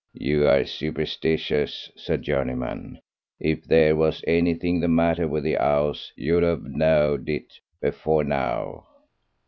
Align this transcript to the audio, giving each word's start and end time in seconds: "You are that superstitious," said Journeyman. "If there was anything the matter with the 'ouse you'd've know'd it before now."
"You 0.15 0.47
are 0.47 0.57
that 0.63 0.67
superstitious," 0.69 1.91
said 1.95 2.23
Journeyman. 2.23 3.01
"If 3.39 3.65
there 3.65 3.95
was 3.95 4.23
anything 4.25 4.79
the 4.79 4.87
matter 4.87 5.27
with 5.27 5.43
the 5.43 5.59
'ouse 5.59 6.11
you'd've 6.15 6.63
know'd 6.65 7.29
it 7.29 7.59
before 7.79 8.23
now." 8.23 8.87